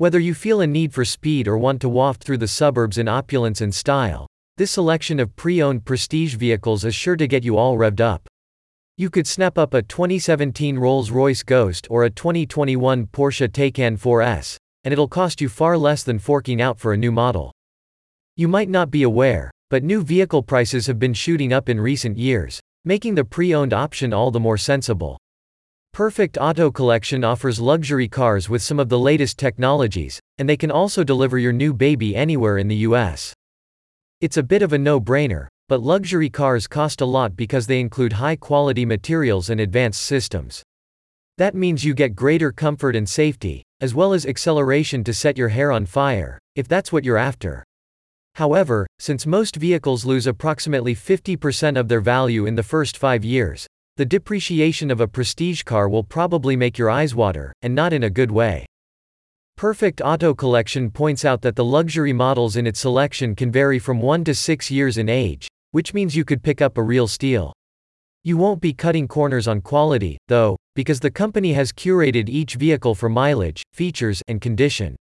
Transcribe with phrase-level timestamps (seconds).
[0.00, 3.08] Whether you feel a need for speed or want to waft through the suburbs in
[3.08, 7.76] opulence and style, this selection of pre-owned prestige vehicles is sure to get you all
[7.76, 8.28] revved up.
[8.96, 14.92] You could snap up a 2017 Rolls-Royce Ghost or a 2021 Porsche Taycan 4S, and
[14.92, 17.50] it'll cost you far less than forking out for a new model.
[18.36, 22.16] You might not be aware, but new vehicle prices have been shooting up in recent
[22.16, 25.18] years, making the pre-owned option all the more sensible.
[25.98, 30.70] Perfect Auto Collection offers luxury cars with some of the latest technologies, and they can
[30.70, 33.34] also deliver your new baby anywhere in the US.
[34.20, 38.12] It's a bit of a no-brainer, but luxury cars cost a lot because they include
[38.12, 40.62] high-quality materials and advanced systems.
[41.36, 45.48] That means you get greater comfort and safety, as well as acceleration to set your
[45.48, 47.64] hair on fire, if that's what you're after.
[48.36, 53.66] However, since most vehicles lose approximately 50% of their value in the first five years,
[53.98, 58.04] the depreciation of a prestige car will probably make your eyes water, and not in
[58.04, 58.64] a good way.
[59.56, 64.00] Perfect Auto Collection points out that the luxury models in its selection can vary from
[64.00, 67.52] 1 to 6 years in age, which means you could pick up a real steal.
[68.22, 72.94] You won't be cutting corners on quality, though, because the company has curated each vehicle
[72.94, 74.94] for mileage, features, and condition.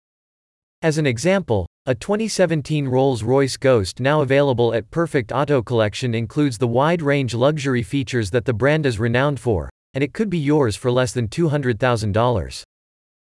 [0.82, 6.68] As an example, a 2017 Rolls-Royce Ghost now available at Perfect Auto Collection includes the
[6.68, 10.90] wide-range luxury features that the brand is renowned for, and it could be yours for
[10.90, 12.64] less than $200,000.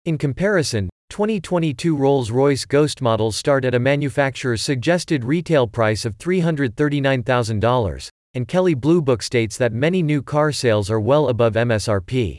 [0.04, 8.08] In comparison, 2022 Rolls-Royce Ghost models start at a manufacturer's suggested retail price of $339,000,
[8.34, 12.38] and Kelley Blue Book states that many new car sales are well above MSRP.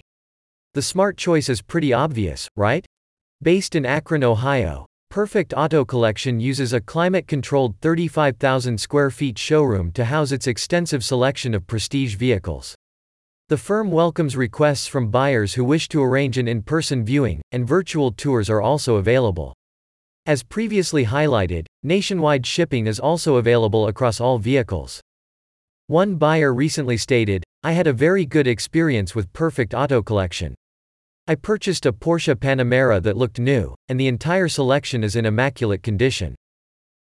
[0.75, 2.85] The smart choice is pretty obvious, right?
[3.41, 10.03] Based in Akron, Ohio, Perfect Auto Collection uses a climate-controlled 35,000 square feet showroom to
[10.03, 12.75] house its extensive selection of prestige vehicles.
[13.47, 18.11] The firm welcomes requests from buyers who wish to arrange an in-person viewing, and virtual
[18.11, 19.53] tours are also available.
[20.25, 24.99] As previously highlighted, nationwide shipping is also available across all vehicles.
[25.87, 30.55] One buyer recently stated, I had a very good experience with Perfect Auto Collection.
[31.27, 35.81] I purchased a Porsche Panamera that looked new, and the entire selection is in immaculate
[35.81, 36.35] condition.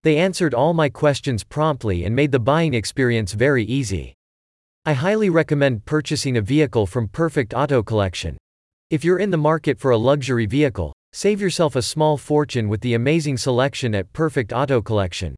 [0.03, 4.13] They answered all my questions promptly and made the buying experience very easy.
[4.85, 8.37] I highly recommend purchasing a vehicle from Perfect Auto Collection.
[8.91, 12.81] If you're in the market for a luxury vehicle, save yourself a small fortune with
[12.81, 15.33] the amazing selection at Perfect Auto Collection.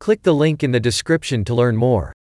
[0.00, 2.12] Click the link in the description to learn more.